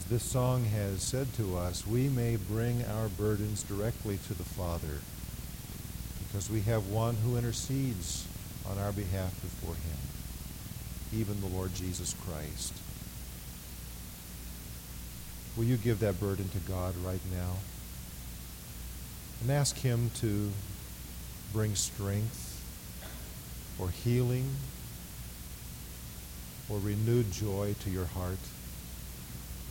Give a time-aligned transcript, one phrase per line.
[0.00, 4.44] as this song has said to us, we may bring our burdens directly to the
[4.44, 4.98] Father
[6.26, 8.26] because we have one who intercedes
[8.70, 12.72] on our behalf before him, even the Lord Jesus Christ.
[15.56, 17.56] Will you give that burden to God right now?
[19.42, 20.50] And ask Him to
[21.52, 22.62] bring strength
[23.78, 24.48] or healing
[26.70, 28.38] or renewed joy to your heart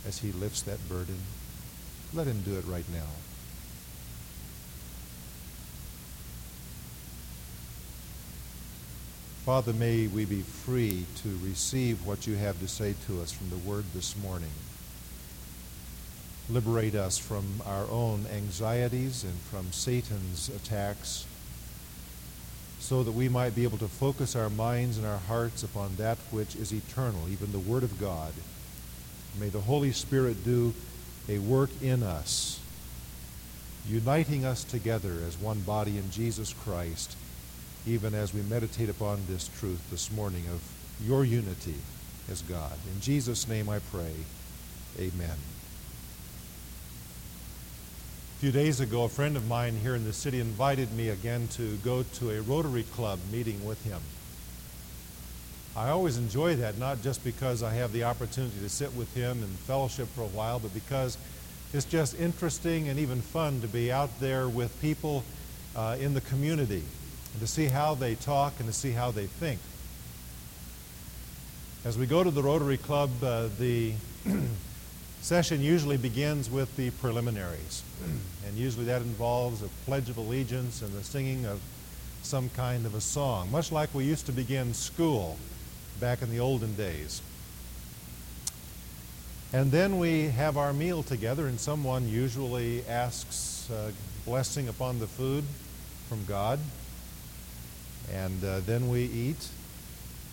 [0.06, 1.18] as He lifts that burden.
[2.12, 3.08] Let Him do it right now.
[9.44, 13.50] Father, may we be free to receive what you have to say to us from
[13.50, 14.50] the Word this morning.
[16.48, 21.26] Liberate us from our own anxieties and from Satan's attacks
[22.80, 26.18] so that we might be able to focus our minds and our hearts upon that
[26.30, 28.32] which is eternal, even the Word of God.
[29.38, 30.74] May the Holy Spirit do
[31.28, 32.60] a work in us,
[33.86, 37.16] uniting us together as one body in Jesus Christ,
[37.86, 40.60] even as we meditate upon this truth this morning of
[41.06, 41.76] your unity
[42.30, 42.72] as God.
[42.94, 44.14] In Jesus' name I pray.
[44.98, 45.36] Amen.
[48.36, 51.48] A few days ago, a friend of mine here in the city invited me again
[51.52, 54.00] to go to a Rotary Club meeting with him.
[55.76, 59.42] I always enjoy that, not just because I have the opportunity to sit with him
[59.42, 61.16] and fellowship for a while, but because
[61.72, 65.22] it's just interesting and even fun to be out there with people
[65.76, 66.82] uh, in the community
[67.38, 69.60] to see how they talk and to see how they think.
[71.84, 73.94] As we go to the Rotary Club, uh, the
[75.22, 77.84] session usually begins with the preliminaries.
[78.46, 81.60] and usually that involves a Pledge of Allegiance and the singing of
[82.22, 85.38] some kind of a song, much like we used to begin school
[86.00, 87.22] back in the olden days.
[89.52, 93.90] And then we have our meal together, and someone usually asks uh,
[94.24, 95.44] blessing upon the food
[96.08, 96.58] from God.
[98.12, 99.48] And uh, then we eat.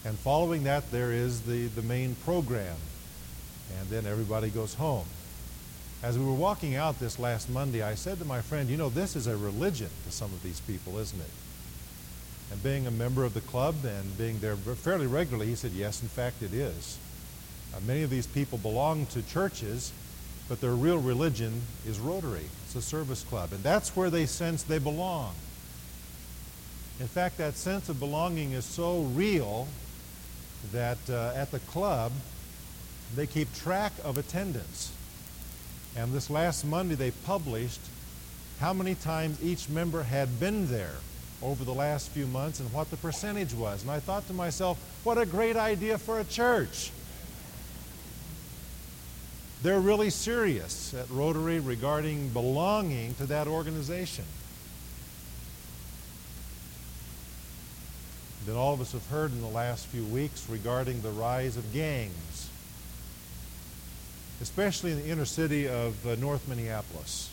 [0.06, 2.78] And following that, there is the, the main program
[3.80, 5.06] and then everybody goes home.
[6.04, 8.90] As we were walking out this last Monday, I said to my friend, You know,
[8.90, 11.30] this is a religion to some of these people, isn't it?
[12.52, 16.02] And being a member of the club and being there fairly regularly, he said, Yes,
[16.02, 16.98] in fact, it is.
[17.76, 19.92] Uh, many of these people belong to churches,
[20.48, 22.46] but their real religion is Rotary.
[22.66, 23.52] It's a service club.
[23.52, 25.34] And that's where they sense they belong.
[27.00, 29.68] In fact, that sense of belonging is so real
[30.72, 32.12] that uh, at the club,
[33.16, 34.94] they keep track of attendance.
[35.96, 37.82] And this last Monday they published
[38.60, 40.96] how many times each member had been there
[41.42, 43.84] over the last few months and what the percentage was.
[43.84, 46.92] And I thought to myself, what a great idea for a church.
[49.64, 54.26] They're really serious at Rotary regarding belonging to that organization.
[58.46, 61.74] Then all of us have heard in the last few weeks regarding the rise of
[61.74, 62.50] gangs
[64.42, 67.32] especially in the inner city of uh, North Minneapolis.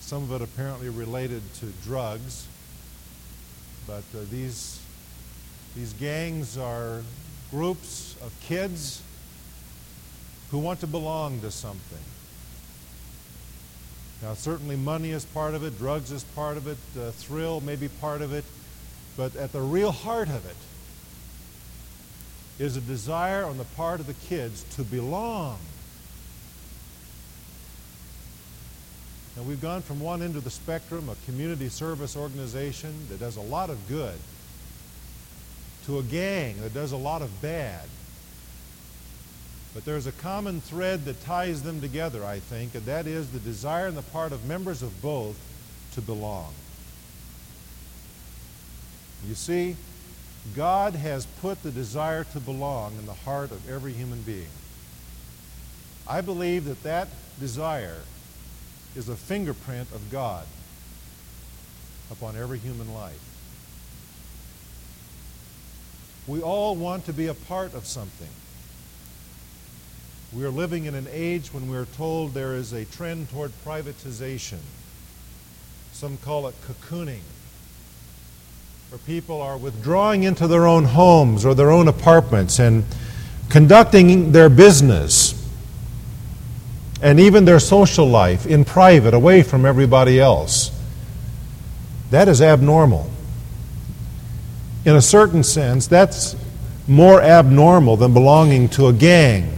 [0.00, 2.46] Some of it apparently related to drugs,
[3.86, 4.80] but uh, these,
[5.74, 7.02] these gangs are
[7.50, 9.02] groups of kids
[10.50, 11.98] who want to belong to something.
[14.22, 17.76] Now, certainly money is part of it, drugs is part of it, uh, thrill may
[17.76, 18.44] be part of it,
[19.16, 20.56] but at the real heart of it
[22.62, 25.58] is a desire on the part of the kids to belong
[29.36, 33.36] And we've gone from one end of the spectrum, a community service organization that does
[33.36, 34.18] a lot of good,
[35.86, 37.88] to a gang that does a lot of bad.
[39.74, 43.38] But there's a common thread that ties them together, I think, and that is the
[43.38, 45.38] desire on the part of members of both
[45.94, 46.52] to belong.
[49.26, 49.76] You see,
[50.54, 54.50] God has put the desire to belong in the heart of every human being.
[56.06, 57.08] I believe that that
[57.40, 57.98] desire
[58.94, 60.46] is a fingerprint of God
[62.10, 63.20] upon every human life.
[66.26, 68.28] We all want to be a part of something.
[70.32, 74.60] We are living in an age when we're told there is a trend toward privatization.
[75.92, 77.20] Some call it cocooning,
[78.88, 82.84] where people are withdrawing into their own homes or their own apartments and
[83.50, 85.31] conducting their business
[87.02, 90.70] and even their social life in private, away from everybody else.
[92.10, 93.10] That is abnormal.
[94.84, 96.36] In a certain sense, that's
[96.86, 99.52] more abnormal than belonging to a gang.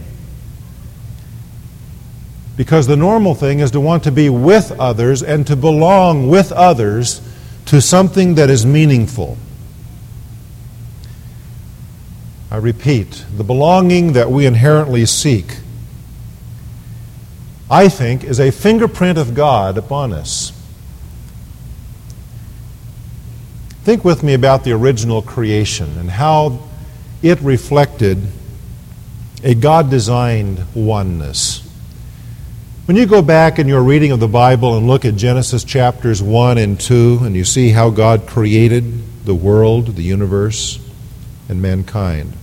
[2.57, 6.51] Because the normal thing is to want to be with others and to belong with
[6.51, 7.21] others
[7.65, 9.37] to something that is meaningful.
[12.49, 15.57] I repeat, the belonging that we inherently seek,
[17.69, 20.51] I think, is a fingerprint of God upon us.
[23.83, 26.59] Think with me about the original creation and how
[27.21, 28.19] it reflected
[29.43, 31.61] a God designed oneness.
[32.85, 36.21] When you go back in your reading of the Bible and look at Genesis chapters
[36.21, 40.79] 1 and 2, and you see how God created the world, the universe,
[41.49, 42.33] and mankind,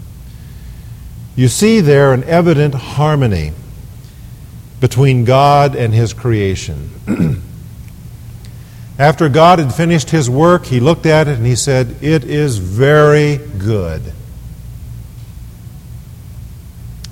[1.37, 3.53] you see there an evident harmony
[4.83, 6.91] between God and His creation.
[8.99, 12.59] After God had finished His work, He looked at it and He said, It is
[12.59, 14.13] very good.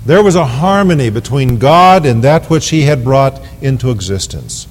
[0.05, 4.67] There was a harmony between God and that which He had brought into existence.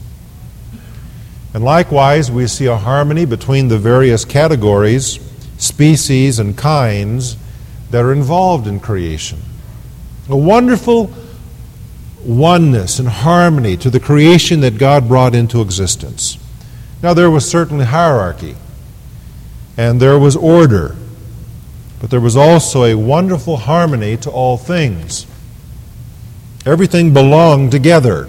[1.55, 5.19] And likewise, we see a harmony between the various categories,
[5.57, 7.39] species, and kinds
[7.93, 9.41] that are involved in creation.
[10.29, 11.11] A wonderful
[12.25, 16.39] oneness and harmony to the creation that God brought into existence.
[17.03, 18.57] Now, there was certainly hierarchy,
[19.77, 20.97] and there was order,
[22.01, 25.27] but there was also a wonderful harmony to all things.
[26.67, 28.29] Everything belonged together,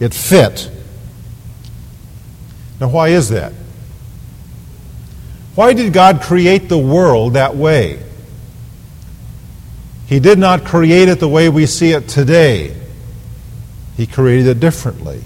[0.00, 0.70] it fit.
[2.80, 3.52] Now, why is that?
[5.54, 8.02] Why did God create the world that way?
[10.06, 12.81] He did not create it the way we see it today.
[13.96, 15.22] He created it differently.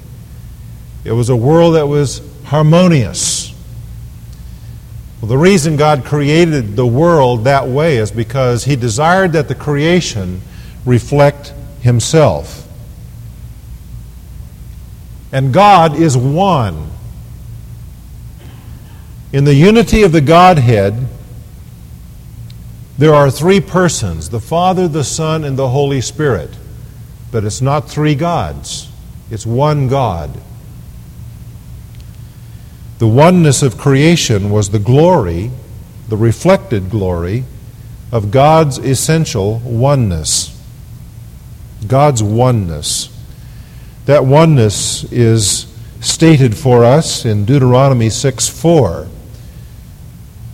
[1.04, 3.54] It was a world that was harmonious.
[5.20, 9.54] Well, the reason God created the world that way is because He desired that the
[9.54, 10.42] creation
[10.84, 12.66] reflect Himself.
[15.32, 16.90] And God is one.
[19.32, 21.08] In the unity of the Godhead,
[22.98, 26.50] there are three persons the Father, the Son, and the Holy Spirit.
[27.30, 28.90] But it's not three gods,
[29.30, 30.40] it's one God.
[32.98, 35.50] The oneness of creation was the glory,
[36.08, 37.44] the reflected glory,
[38.10, 40.56] of God's essential oneness.
[41.86, 43.12] God's oneness.
[44.06, 45.66] That oneness is
[46.00, 49.08] stated for us in Deuteronomy 6 4,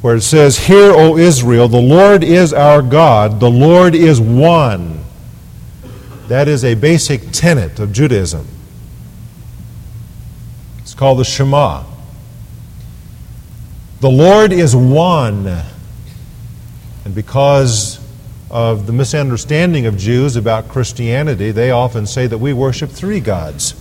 [0.01, 5.02] where it says, Hear, O Israel, the Lord is our God, the Lord is one.
[6.33, 8.49] That is a basic tenet of Judaism.
[10.79, 11.85] It's called the Shema.
[14.01, 15.47] The Lord is one.
[17.05, 18.01] And because
[18.51, 23.73] of the misunderstanding of Jews about Christianity, they often say that we worship three gods,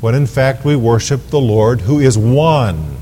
[0.00, 2.96] when in fact we worship the Lord who is one,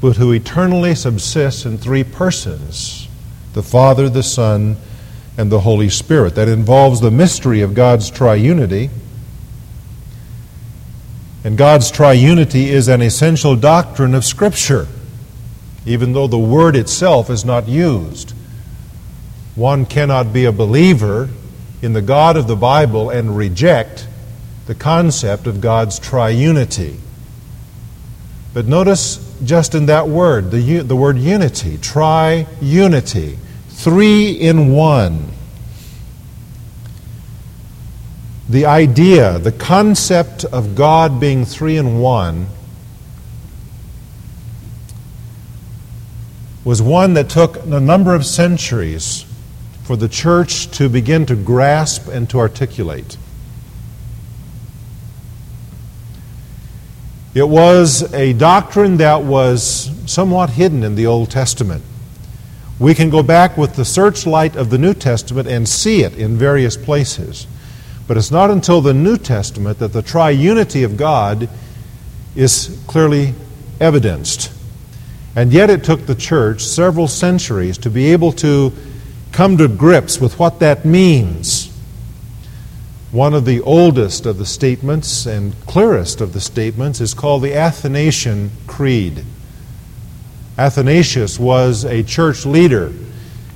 [0.00, 3.06] but who eternally subsists in three persons
[3.52, 4.76] the Father, the Son,
[5.36, 6.34] and the Holy Spirit.
[6.34, 8.90] That involves the mystery of God's triunity
[11.44, 14.86] and God's triunity is an essential doctrine of Scripture,
[15.84, 18.32] even though the word itself is not used.
[19.56, 21.28] One cannot be a believer
[21.82, 24.06] in the God of the Bible and reject
[24.66, 26.98] the concept of God's triunity.
[28.54, 33.38] But notice just in that word, the, the word unity, tri-unity,
[33.82, 35.32] three in one.
[38.52, 42.46] the idea, the concept of God being three in one
[46.62, 49.24] was one that took a number of centuries
[49.84, 53.16] for the church to begin to grasp and to articulate.
[57.34, 61.82] It was a doctrine that was somewhat hidden in the Old Testament.
[62.78, 66.36] We can go back with the searchlight of the New Testament and see it in
[66.36, 67.46] various places.
[68.08, 71.48] But it's not until the New Testament that the triunity of God
[72.34, 73.34] is clearly
[73.80, 74.52] evidenced.
[75.36, 78.72] And yet it took the church several centuries to be able to
[79.32, 81.68] come to grips with what that means.
[83.12, 87.54] One of the oldest of the statements and clearest of the statements is called the
[87.54, 89.24] Athanasian Creed.
[90.58, 92.92] Athanasius was a church leader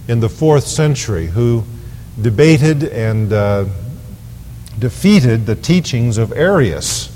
[0.08, 1.64] in the fourth century who
[2.20, 3.66] debated and uh,
[4.78, 7.12] defeated the teachings of Arius,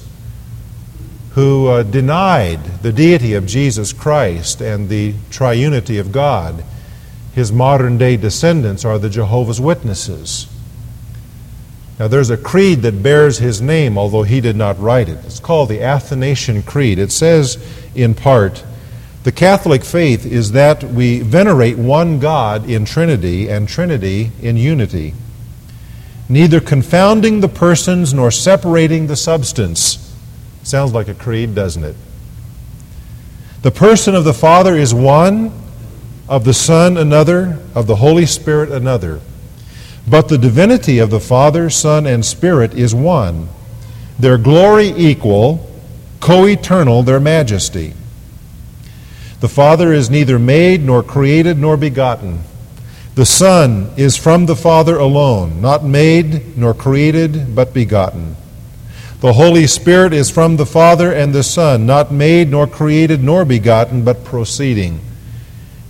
[1.32, 6.64] who uh, denied the deity of Jesus Christ and the triunity of God.
[7.34, 10.46] His modern day descendants are the Jehovah's Witnesses.
[11.98, 15.24] Now, there's a creed that bears his name, although he did not write it.
[15.24, 16.98] It's called the Athanasian Creed.
[16.98, 17.62] It says,
[17.94, 18.64] in part,
[19.22, 25.12] the Catholic faith is that we venerate one God in Trinity and Trinity in unity,
[26.28, 30.14] neither confounding the persons nor separating the substance.
[30.62, 31.96] Sounds like a creed, doesn't it?
[33.60, 35.52] The person of the Father is one,
[36.26, 39.20] of the Son another, of the Holy Spirit another.
[40.08, 43.48] But the divinity of the Father, Son, and Spirit is one,
[44.18, 45.68] their glory equal,
[46.20, 47.92] co eternal, their majesty.
[49.40, 52.40] The Father is neither made, nor created, nor begotten.
[53.14, 58.36] The Son is from the Father alone, not made, nor created, but begotten.
[59.20, 63.44] The Holy Spirit is from the Father and the Son, not made, nor created, nor
[63.44, 65.00] begotten, but proceeding.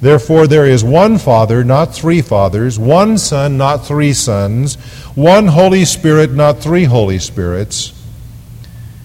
[0.00, 4.76] Therefore, there is one Father, not three fathers, one Son, not three sons,
[5.14, 7.92] one Holy Spirit, not three Holy Spirits.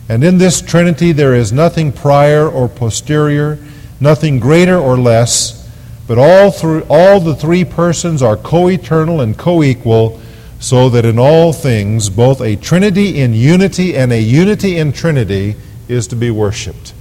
[0.08, 3.60] And in this Trinity there is nothing prior or posterior
[4.00, 5.70] nothing greater or less,
[6.08, 10.22] but all, through, all the three persons are co eternal and co equal,
[10.60, 15.56] so that in all things, both a Trinity in unity and a unity in Trinity
[15.88, 16.94] is to be worshiped.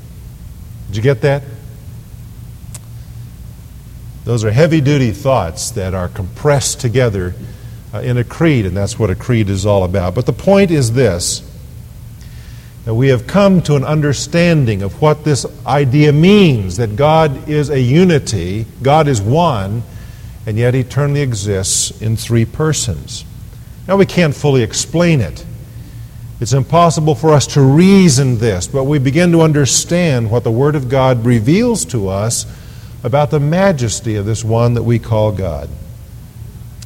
[0.89, 1.43] Did you get that?
[4.25, 7.35] Those are heavy duty thoughts that are compressed together
[7.93, 10.15] uh, in a creed, and that's what a creed is all about.
[10.15, 11.43] But the point is this
[12.85, 17.71] that we have come to an understanding of what this idea means that God is
[17.71, 19.83] a unity, God is one,
[20.47, 23.25] and yet eternally exists in three persons.
[23.89, 25.45] Now, we can't fully explain it.
[26.41, 30.75] It's impossible for us to reason this, but we begin to understand what the Word
[30.75, 32.45] of God reveals to us
[33.03, 35.69] about the majesty of this one that we call God.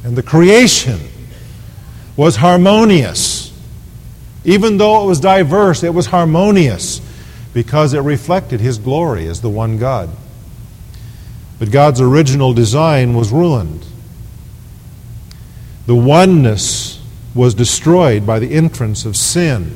[0.03, 0.99] And the creation
[2.15, 3.38] was harmonious.
[4.43, 7.01] Even though it was diverse, it was harmonious
[7.53, 10.09] because it reflected His glory as the one God.
[11.59, 13.85] But God's original design was ruined.
[15.87, 17.01] The oneness
[17.35, 19.75] was destroyed by the entrance of sin.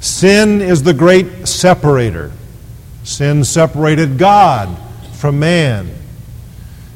[0.00, 2.32] Sin is the great separator.
[3.04, 4.76] Sin separated God
[5.14, 5.90] from man.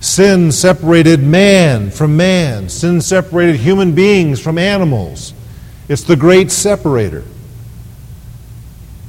[0.01, 2.69] Sin separated man from man.
[2.69, 5.33] Sin separated human beings from animals.
[5.89, 7.25] It's the great separator.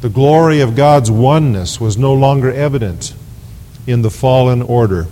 [0.01, 3.15] The glory of God's oneness was no longer evident
[3.88, 5.07] in the fallen order.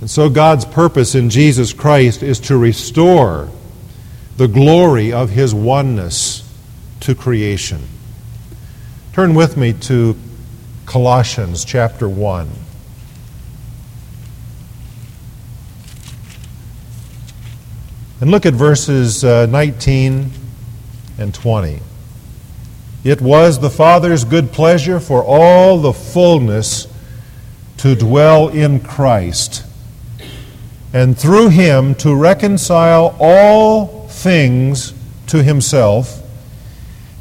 [0.00, 3.50] And so God's purpose in Jesus Christ is to restore
[4.36, 6.50] the glory of his oneness
[7.00, 7.86] to creation.
[9.12, 10.16] Turn with me to
[10.86, 12.63] Colossians chapter 1.
[18.24, 20.30] And look at verses uh, 19
[21.18, 21.78] and 20.
[23.04, 26.88] It was the Father's good pleasure for all the fullness
[27.76, 29.62] to dwell in Christ,
[30.94, 34.94] and through him to reconcile all things
[35.26, 36.22] to himself,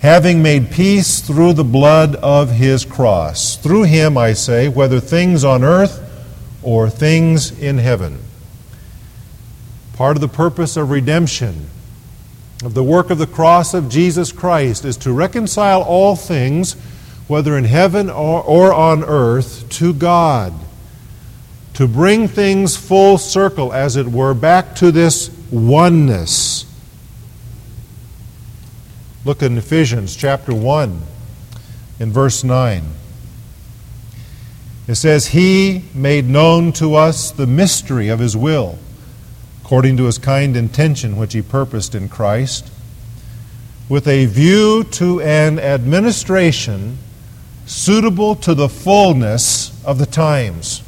[0.02, 3.58] having made peace through the blood of his cross.
[3.58, 6.00] Through him, I say, whether things on earth
[6.64, 8.20] or things in heaven.
[9.94, 11.68] Part of the purpose of redemption,
[12.64, 16.74] of the work of the cross of Jesus Christ, is to reconcile all things,
[17.28, 20.54] whether in heaven or, or on earth, to God.
[21.76, 26.66] To bring things full circle, as it were, back to this oneness.
[29.26, 31.02] Look in Ephesians chapter 1,
[32.00, 32.84] in verse 9.
[34.88, 38.80] It says, He made known to us the mystery of His will
[39.63, 42.70] according to his kind intention which he purposed in Christ,
[43.88, 46.98] with a view to an administration
[47.65, 50.84] suitable to the fullness of the times.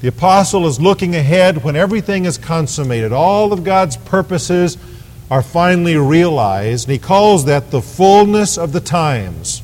[0.00, 3.12] The apostle is looking ahead when everything is consummated.
[3.12, 4.78] All of God's purposes
[5.30, 9.62] are finally realized, and he calls that the fullness of the times.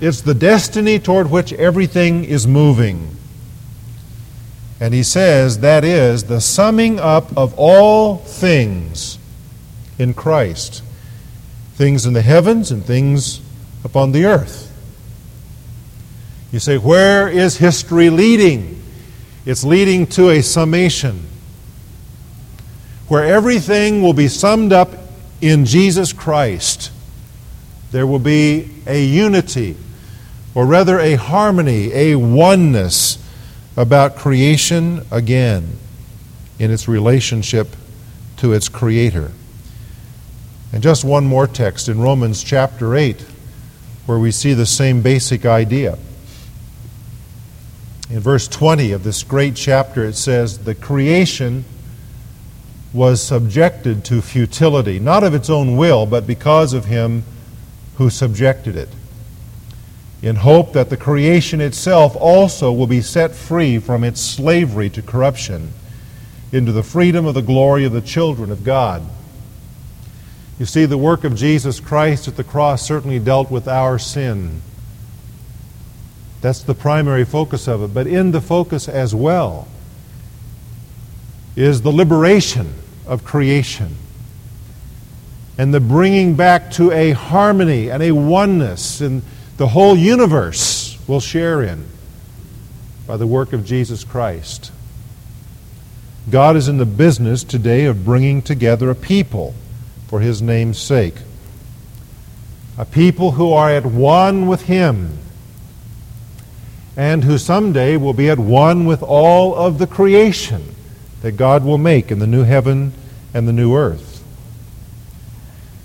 [0.00, 3.16] It's the destiny toward which everything is moving.
[4.80, 9.18] And he says that is the summing up of all things
[9.98, 10.82] in Christ
[11.76, 13.40] things in the heavens and things
[13.84, 14.72] upon the earth.
[16.50, 18.82] You say, where is history leading?
[19.44, 21.26] It's leading to a summation
[23.08, 24.90] where everything will be summed up
[25.42, 26.90] in Jesus Christ.
[27.92, 29.76] There will be a unity,
[30.54, 33.22] or rather a harmony, a oneness
[33.76, 35.78] about creation again.
[36.58, 37.68] in its relationship
[38.38, 39.30] to its Creator.
[40.72, 43.20] And just one more text in Romans chapter 8,
[44.06, 45.98] where we see the same basic idea.
[48.10, 51.64] In verse 20 of this great chapter, it says, The creation
[52.92, 57.24] was subjected to futility, not of its own will, but because of him
[57.96, 58.88] who subjected it,
[60.26, 65.00] in hope that the creation itself also will be set free from its slavery to
[65.00, 65.72] corruption
[66.50, 69.00] into the freedom of the glory of the children of God.
[70.58, 74.62] You see, the work of Jesus Christ at the cross certainly dealt with our sin.
[76.40, 77.94] That's the primary focus of it.
[77.94, 79.68] But in the focus as well
[81.54, 82.74] is the liberation
[83.06, 83.94] of creation
[85.56, 89.22] and the bringing back to a harmony and a oneness in
[89.56, 91.86] the whole universe will share in
[93.06, 94.72] by the work of Jesus Christ.
[96.28, 99.54] God is in the business today of bringing together a people
[100.08, 101.14] for his name's sake.
[102.76, 105.18] A people who are at one with him
[106.96, 110.74] and who someday will be at one with all of the creation
[111.22, 112.92] that God will make in the new heaven
[113.32, 114.15] and the new earth.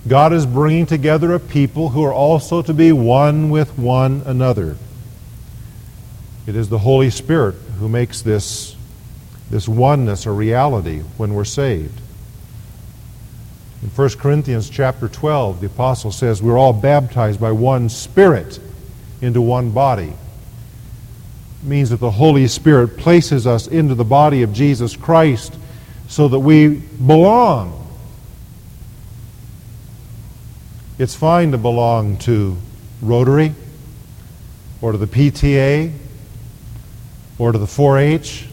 [0.08, 4.78] God is bringing together a people who are also to be one with one another.
[6.48, 8.76] It is the Holy Spirit who makes this,
[9.50, 12.02] this oneness a reality when we're saved.
[13.84, 18.60] In 1 Corinthians chapter 12, the apostle says, We're all baptized by one Spirit
[19.22, 20.14] into one body
[21.64, 25.54] means that the Holy Spirit places us into the body of Jesus Christ
[26.08, 27.78] so that we belong.
[31.02, 32.56] It's fine to belong to
[33.02, 33.56] Rotary
[34.84, 35.92] or to the PTA
[37.40, 38.48] or to the 4 H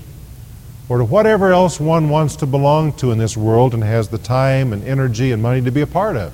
[0.88, 4.17] or to whatever else one wants to belong to in this world and has the
[4.17, 6.32] time and energy and money to be a part of.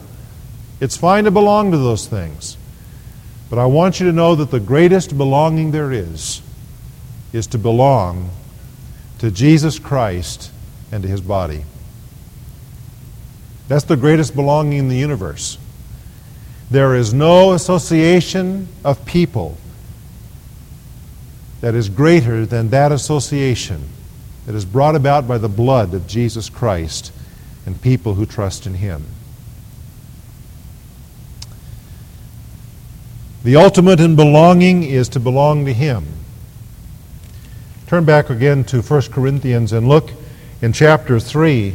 [0.79, 2.59] It's fine to belong to those things.
[3.51, 6.43] But I want you to know that the greatest belonging there is
[7.33, 8.31] is to belong
[9.19, 10.53] to Jesus Christ
[10.93, 11.65] and to his body.
[13.67, 15.59] That's the greatest belonging in the universe.
[16.71, 19.57] There is no association of people
[21.61, 23.89] that is greater than that association
[24.47, 27.13] that is brought about by the blood of Jesus Christ
[27.67, 29.05] and people who trust in him.
[33.43, 36.07] The ultimate in belonging is to belong to him.
[37.87, 40.11] Turn back again to 1 Corinthians and look
[40.63, 41.71] in chapter 3.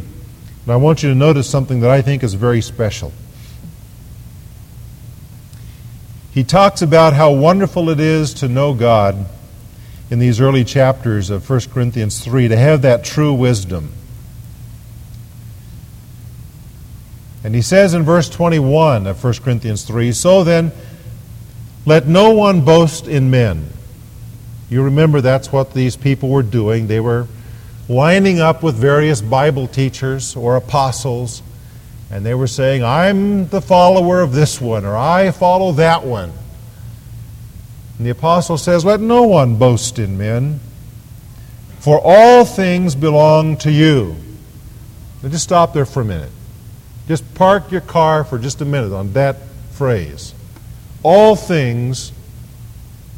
[0.64, 3.14] And I want you to notice something that I think is very special.
[6.40, 9.26] He talks about how wonderful it is to know God
[10.10, 13.92] in these early chapters of 1 Corinthians 3, to have that true wisdom.
[17.44, 20.72] And he says in verse 21 of 1 Corinthians 3 So then,
[21.86, 23.68] let no one boast in men.
[24.70, 26.88] You remember that's what these people were doing.
[26.88, 27.28] They were
[27.90, 31.42] lining up with various Bible teachers or apostles,
[32.12, 36.32] and they were saying, I'm the follower of this one, or I follow that one.
[37.98, 40.60] And the apostle says, Let no one boast in men,
[41.80, 44.16] for all things belong to you.
[45.22, 46.32] Now just stop there for a minute.
[47.08, 49.38] Just park your car for just a minute on that
[49.72, 50.34] phrase.
[51.04, 52.12] All things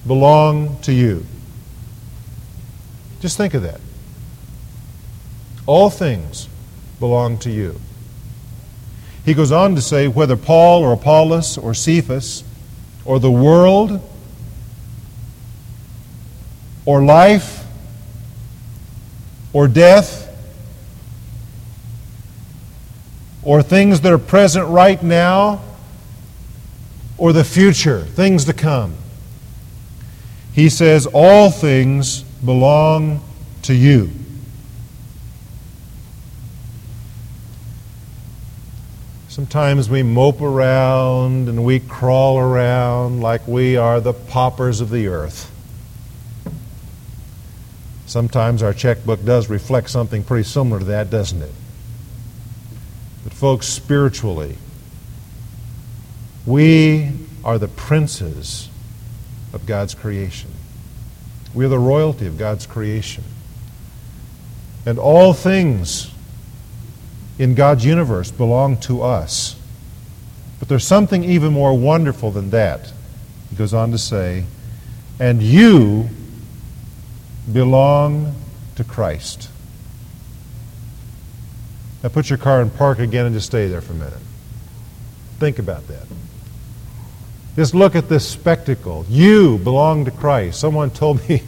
[0.07, 1.25] belong to you.
[3.19, 3.79] Just think of that.
[5.65, 6.47] All things
[6.99, 7.79] belong to you.
[9.23, 12.43] He goes on to say whether Paul or Apollos or Cephas
[13.05, 14.01] or the world
[16.85, 17.65] or life
[19.53, 20.27] or death
[23.43, 25.61] or things that are present right now
[27.17, 28.95] or the future, things to come.
[30.53, 33.21] He says, All things belong
[33.63, 34.09] to you.
[39.31, 45.07] Sometimes we mope around and we crawl around like we are the paupers of the
[45.07, 45.49] earth.
[48.07, 51.53] Sometimes our checkbook does reflect something pretty similar to that, doesn't it?
[53.23, 54.57] But, folks, spiritually,
[56.45, 57.13] we
[57.45, 58.67] are the princes
[59.53, 60.51] of God's creation.
[61.53, 63.23] We are the royalty of God's creation.
[64.85, 66.11] And all things
[67.41, 69.55] in God's universe belong to us.
[70.59, 72.93] But there's something even more wonderful than that.
[73.49, 74.45] He goes on to say,
[75.19, 76.07] and you
[77.51, 78.35] belong
[78.75, 79.49] to Christ.
[82.03, 84.21] Now put your car in park again and just stay there for a minute.
[85.39, 86.05] Think about that.
[87.55, 89.03] Just look at this spectacle.
[89.09, 90.59] You belong to Christ.
[90.59, 91.41] Someone told me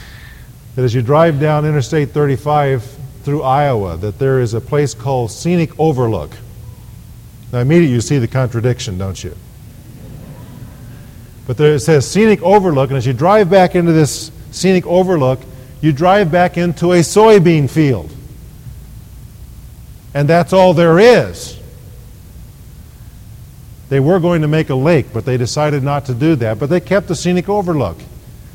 [0.74, 2.93] that as you drive down Interstate 35
[3.24, 6.30] through Iowa, that there is a place called Scenic Overlook.
[7.52, 9.34] Now, immediately you see the contradiction, don't you?
[11.46, 15.40] But there it says Scenic Overlook, and as you drive back into this Scenic Overlook,
[15.80, 18.10] you drive back into a soybean field.
[20.14, 21.58] And that's all there is.
[23.88, 26.58] They were going to make a lake, but they decided not to do that.
[26.58, 27.98] But they kept the scenic overlook.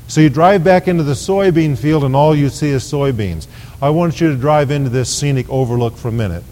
[0.09, 3.45] So you drive back into the soybean field, and all you see is soybeans.
[3.79, 6.43] I want you to drive into this scenic overlook for a minute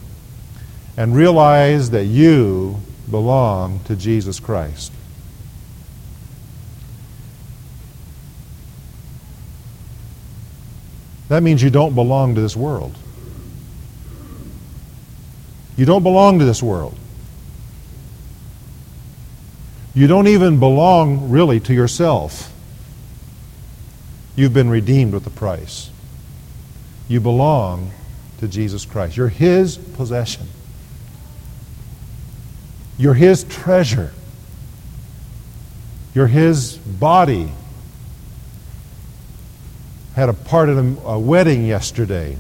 [0.95, 4.91] and realize that you belong to Jesus Christ.
[11.29, 12.95] That means you don't belong to this world.
[15.77, 16.95] You don't belong to this world.
[19.95, 22.53] You don't even belong really to yourself.
[24.37, 25.89] You've been redeemed with a price.
[27.07, 27.91] You belong
[28.37, 29.17] to Jesus Christ.
[29.17, 30.47] You're His possession.
[32.99, 34.13] You're His treasure.
[36.13, 37.51] You're His body.
[40.15, 42.37] Had a part of a wedding yesterday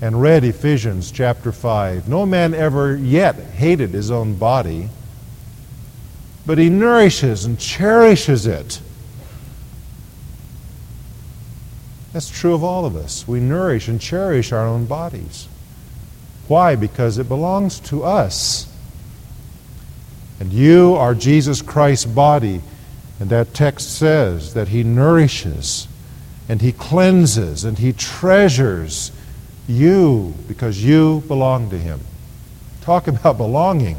[0.00, 2.08] and read Ephesians chapter 5.
[2.08, 4.88] No man ever yet hated his own body,
[6.46, 8.80] but he nourishes and cherishes it.
[12.12, 13.28] That's true of all of us.
[13.28, 15.48] We nourish and cherish our own bodies.
[16.46, 16.76] Why?
[16.76, 18.72] Because it belongs to us.
[20.40, 22.62] And you are Jesus Christ's body.
[23.20, 25.88] And that text says that he nourishes
[26.48, 29.12] and he cleanses and he treasures
[29.68, 32.00] you because you belong to Him.
[32.80, 33.98] Talk about belonging.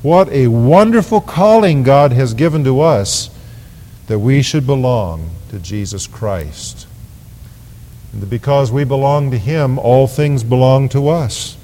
[0.00, 3.30] What a wonderful calling God has given to us
[4.12, 6.86] that we should belong to Jesus Christ.
[8.12, 11.56] And because we belong to Him, all things belong to us.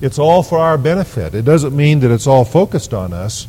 [0.00, 1.34] It's all for our benefit.
[1.34, 3.46] It doesn't mean that it's all focused on us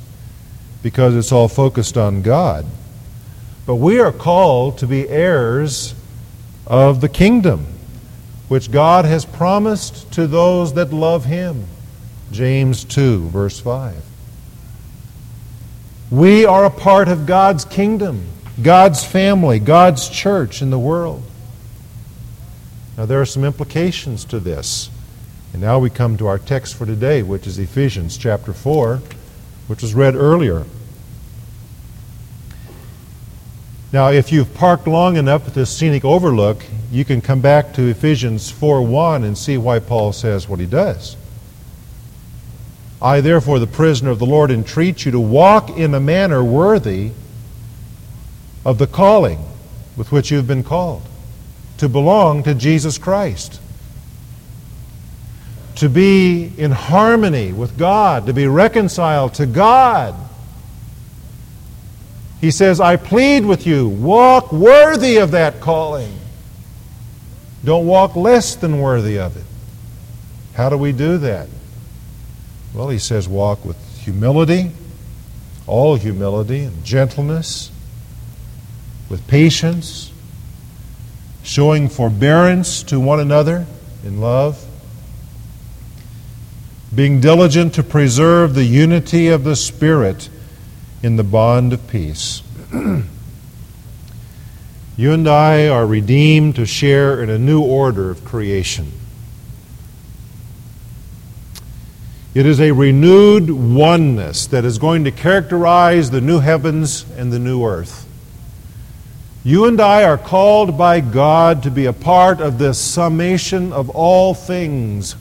[0.83, 2.65] because it's all focused on God.
[3.65, 5.95] But we are called to be heirs
[6.67, 7.65] of the kingdom,
[8.49, 11.63] which God has promised to those that love Him.
[12.29, 14.08] James 2, verse 5.
[16.11, 18.25] We are a part of God's kingdom,
[18.61, 21.23] God's family, God's church in the world.
[22.97, 24.89] Now, there are some implications to this.
[25.53, 29.01] And now we come to our text for today, which is Ephesians chapter 4,
[29.67, 30.65] which was read earlier.
[33.91, 37.87] Now, if you've parked long enough at this scenic overlook, you can come back to
[37.87, 41.15] Ephesians 4 1 and see why Paul says what he does.
[43.01, 47.11] I, therefore, the prisoner of the Lord, entreat you to walk in a manner worthy
[48.65, 49.39] of the calling
[49.95, 51.03] with which you've been called,
[51.77, 53.61] to belong to Jesus Christ,
[55.75, 60.15] to be in harmony with God, to be reconciled to God
[62.41, 66.17] he says, I plead with you, walk worthy of that calling.
[67.65, 69.43] Don't walk less than worthy of it.
[70.53, 71.49] How do we do that?
[72.73, 74.71] Well, he says, walk with humility,
[75.65, 77.71] all humility and gentleness,
[79.09, 80.11] with patience,
[81.43, 83.65] showing forbearance to one another
[84.03, 84.63] in love,
[86.93, 90.29] being diligent to preserve the unity of the Spirit
[91.01, 92.43] in the bond of peace.
[92.73, 93.03] you
[95.11, 98.91] and I are redeemed to share in a new order of creation.
[102.39, 107.37] It is a renewed oneness that is going to characterize the new heavens and the
[107.37, 108.07] new earth.
[109.43, 113.89] You and I are called by God to be a part of this summation of
[113.89, 115.17] all things.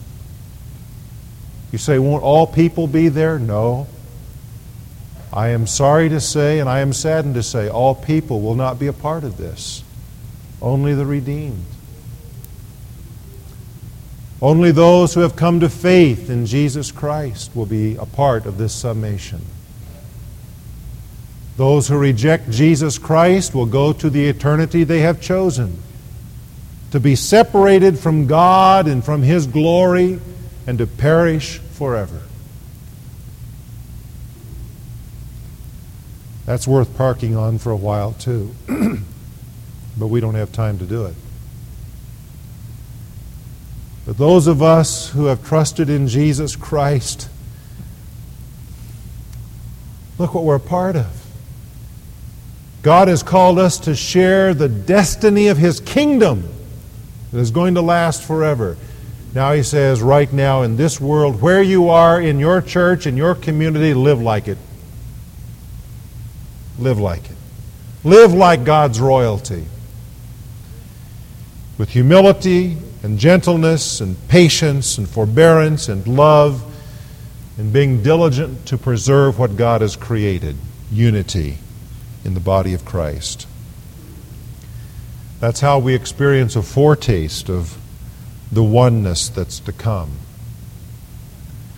[1.73, 3.37] You say, won't all people be there?
[3.37, 3.87] No.
[5.33, 8.79] I am sorry to say, and I am saddened to say, all people will not
[8.79, 9.83] be a part of this.
[10.61, 11.65] Only the redeemed.
[14.41, 18.57] Only those who have come to faith in Jesus Christ will be a part of
[18.57, 19.41] this summation.
[21.57, 25.77] Those who reject Jesus Christ will go to the eternity they have chosen
[26.91, 30.19] to be separated from God and from His glory
[30.65, 32.21] and to perish forever.
[36.45, 38.55] That's worth parking on for a while, too.
[39.97, 41.15] but we don't have time to do it.
[44.05, 47.29] But those of us who have trusted in Jesus Christ,
[50.17, 51.07] look what we're a part of.
[52.81, 56.47] God has called us to share the destiny of His kingdom
[57.31, 58.77] that is going to last forever.
[59.35, 63.17] Now He says, right now in this world, where you are in your church, in
[63.17, 64.57] your community, live like it.
[66.79, 67.35] Live like it.
[68.03, 69.65] Live like God's royalty.
[71.77, 76.63] With humility and gentleness and patience and forbearance and love
[77.57, 80.55] and being diligent to preserve what God has created
[80.91, 81.57] unity
[82.25, 83.47] in the body of Christ.
[85.39, 87.77] That's how we experience a foretaste of
[88.51, 90.11] the oneness that's to come.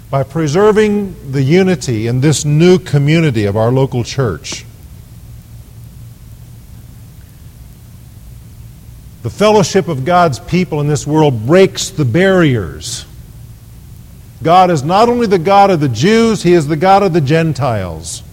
[0.09, 4.65] By preserving the unity in this new community of our local church,
[9.21, 13.05] the fellowship of God's people in this world breaks the barriers.
[14.41, 17.21] God is not only the God of the Jews, He is the God of the
[17.21, 18.23] Gentiles.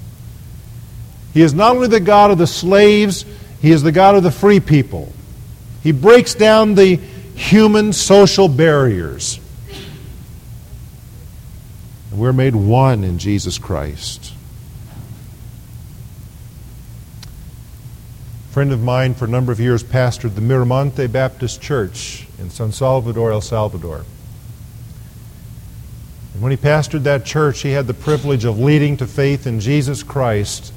[1.34, 3.26] He is not only the God of the slaves,
[3.60, 5.12] He is the God of the free people.
[5.82, 9.38] He breaks down the human social barriers.
[12.10, 14.32] We're made one in Jesus Christ.
[18.58, 22.72] Friend of mine for a number of years pastored the Miramonte Baptist Church in San
[22.72, 24.04] Salvador, El Salvador.
[26.34, 29.60] And when he pastored that church, he had the privilege of leading to faith in
[29.60, 30.72] Jesus Christ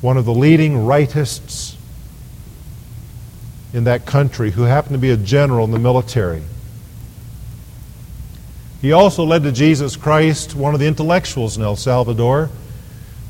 [0.00, 1.74] one of the leading rightists
[3.74, 6.44] in that country who happened to be a general in the military.
[8.80, 12.48] He also led to Jesus Christ one of the intellectuals in El Salvador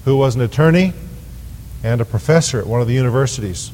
[0.05, 0.93] who was an attorney
[1.83, 3.73] and a professor at one of the universities.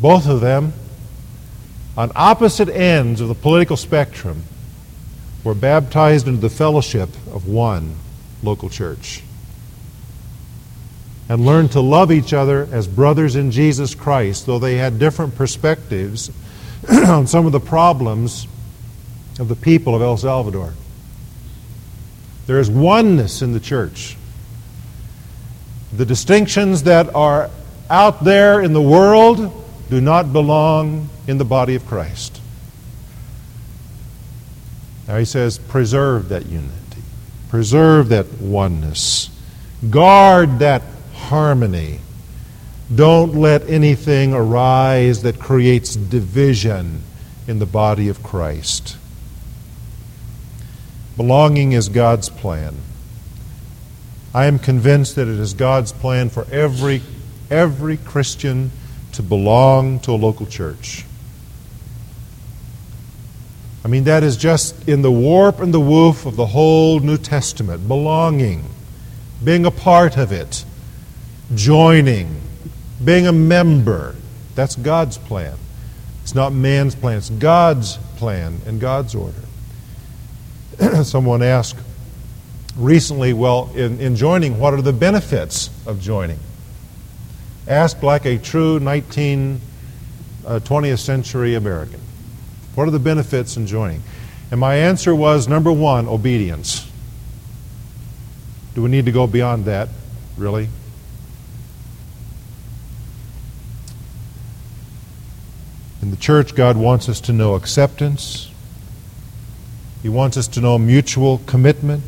[0.00, 0.72] Both of them,
[1.96, 4.44] on opposite ends of the political spectrum,
[5.44, 7.96] were baptized into the fellowship of one
[8.42, 9.22] local church
[11.28, 15.34] and learned to love each other as brothers in Jesus Christ, though they had different
[15.34, 16.30] perspectives
[16.90, 18.46] on some of the problems
[19.38, 20.72] of the people of El Salvador.
[22.46, 24.16] There is oneness in the church.
[25.92, 27.50] The distinctions that are
[27.88, 32.40] out there in the world do not belong in the body of Christ.
[35.06, 37.02] Now he says, preserve that unity,
[37.48, 39.30] preserve that oneness,
[39.88, 40.82] guard that
[41.14, 42.00] harmony.
[42.94, 47.02] Don't let anything arise that creates division
[47.46, 48.96] in the body of Christ.
[51.16, 52.76] Belonging is God's plan.
[54.38, 57.02] I am convinced that it is God's plan for every,
[57.50, 58.70] every Christian
[59.14, 61.04] to belong to a local church.
[63.84, 67.18] I mean, that is just in the warp and the woof of the whole New
[67.18, 68.64] Testament belonging,
[69.42, 70.64] being a part of it
[71.56, 72.40] joining,
[73.04, 74.14] being a member.
[74.54, 75.56] That's God's plan.
[76.22, 79.42] It's not man's plan, it's God's plan and God's order.
[81.02, 81.80] Someone asked
[82.78, 86.38] recently, well, in, in joining, what are the benefits of joining?
[87.66, 89.60] Asked like a true 19,
[90.46, 92.00] uh, 20th century American.
[92.74, 94.02] What are the benefits in joining?
[94.50, 96.90] And my answer was number one, obedience.
[98.74, 99.88] Do we need to go beyond that,
[100.36, 100.68] really?
[106.00, 108.50] In the church, God wants us to know acceptance.
[110.02, 112.04] He wants us to know mutual commitment,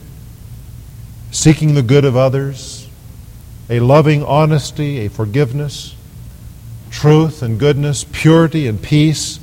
[1.30, 2.88] seeking the good of others,
[3.68, 5.94] a loving honesty, a forgiveness,
[6.90, 9.38] truth and goodness, purity and peace.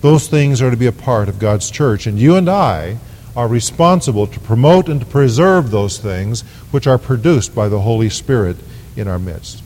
[0.00, 2.06] Those things are to be a part of God's church.
[2.06, 2.98] And you and I
[3.34, 8.10] are responsible to promote and to preserve those things which are produced by the Holy
[8.10, 8.56] Spirit
[8.96, 9.62] in our midst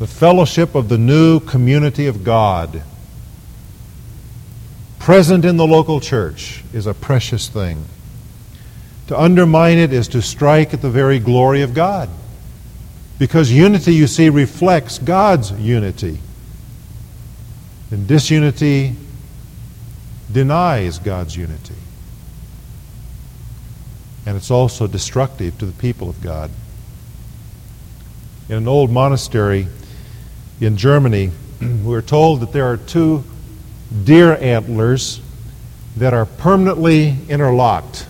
[0.00, 2.82] the fellowship of the new community of God
[4.98, 7.84] present in the local church is a precious thing.
[9.10, 12.08] To undermine it is to strike at the very glory of God.
[13.18, 16.20] Because unity, you see, reflects God's unity.
[17.90, 18.94] And disunity
[20.30, 21.74] denies God's unity.
[24.26, 26.52] And it's also destructive to the people of God.
[28.48, 29.66] In an old monastery,
[30.60, 31.32] in Germany,
[31.82, 33.24] we're told that there are two
[34.04, 35.20] deer antlers
[35.96, 38.06] that are permanently interlocked.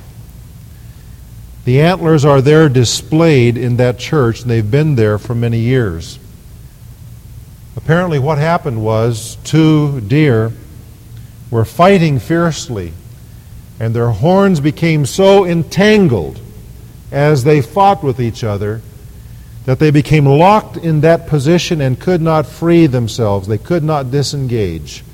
[1.70, 6.18] The antlers are there displayed in that church, and they've been there for many years.
[7.76, 10.50] Apparently, what happened was two deer
[11.48, 12.92] were fighting fiercely,
[13.78, 16.40] and their horns became so entangled
[17.12, 18.83] as they fought with each other
[19.64, 23.46] that they became locked in that position and could not free themselves.
[23.46, 25.04] They could not disengage.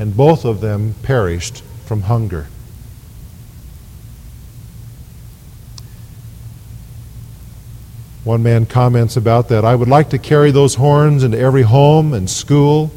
[0.00, 2.48] And both of them perished from hunger.
[8.24, 12.14] One man comments about that I would like to carry those horns into every home
[12.14, 12.90] and school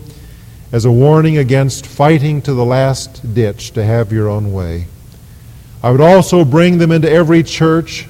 [0.71, 4.87] as a warning against fighting to the last ditch to have your own way.
[5.83, 8.07] I would also bring them into every church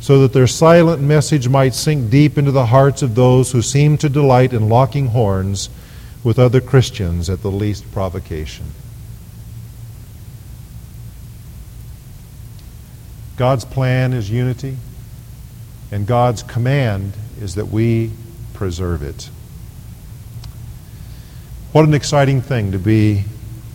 [0.00, 3.98] so that their silent message might sink deep into the hearts of those who seem
[3.98, 5.68] to delight in locking horns
[6.22, 8.66] with other Christians at the least provocation.
[13.36, 14.76] God's plan is unity,
[15.92, 18.10] and God's command is that we
[18.54, 19.28] preserve it.
[21.72, 23.24] What an exciting thing to be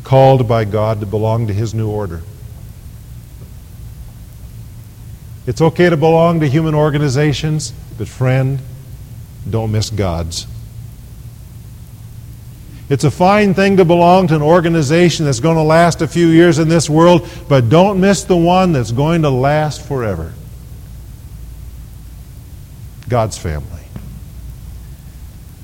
[0.04, 2.24] called by God to belong to His new order.
[5.46, 8.60] It's okay to belong to human organizations, but friend,
[9.50, 10.48] don't miss God's.
[12.90, 16.28] It's a fine thing to belong to an organization that's going to last a few
[16.28, 20.34] years in this world, but don't miss the one that's going to last forever
[23.10, 23.84] God's family.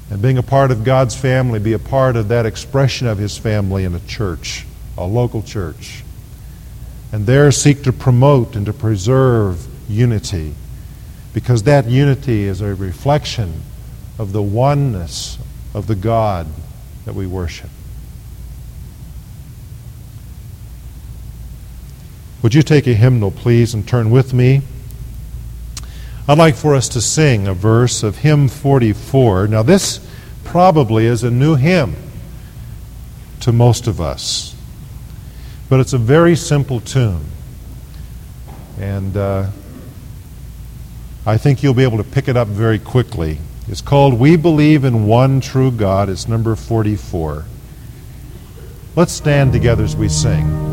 [0.10, 3.38] And being a part of God's family, be a part of that expression of His
[3.38, 4.66] family in a church,
[4.98, 6.04] a local church.
[7.12, 10.56] And there seek to promote and to preserve unity
[11.34, 13.62] because that unity is a reflection
[14.20, 15.38] of the oneness
[15.74, 16.48] of the God
[17.06, 17.70] that we worship.
[22.44, 24.62] Would you take a hymnal, please, and turn with me?
[26.26, 29.48] I'd like for us to sing a verse of hymn 44.
[29.48, 30.00] Now, this
[30.46, 31.98] probably is a new hymn
[33.42, 34.56] to most of us,
[35.68, 37.26] but it's a very simple tune.
[38.80, 39.50] And uh,
[41.26, 43.40] I think you'll be able to pick it up very quickly.
[43.68, 46.08] It's called We Believe in One True God.
[46.08, 47.44] It's number 44.
[48.96, 50.73] Let's stand together as we sing.